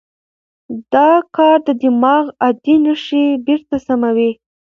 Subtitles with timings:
[0.93, 4.31] دا کار د دماغ عادي نښې بېرته سموي.